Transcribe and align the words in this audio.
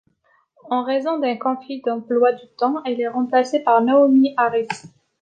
En 0.71 0.83
raison 0.83 1.19
d'un 1.19 1.35
conflit 1.37 1.83
d'emploi 1.85 2.31
du 2.31 2.47
temps, 2.57 2.81
elle 2.85 2.99
est 2.99 3.07
remplacée 3.07 3.59
par 3.59 3.83
Naomie 3.83 4.33
Harris. 4.35 4.67